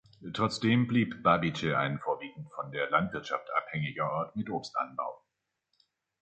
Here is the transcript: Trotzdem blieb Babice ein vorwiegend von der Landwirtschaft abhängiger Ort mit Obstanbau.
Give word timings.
Trotzdem 0.33 0.87
blieb 0.87 1.21
Babice 1.21 1.75
ein 1.77 1.99
vorwiegend 1.99 2.49
von 2.55 2.71
der 2.71 2.89
Landwirtschaft 2.89 3.47
abhängiger 3.55 4.11
Ort 4.11 4.35
mit 4.35 4.49
Obstanbau. 4.49 5.21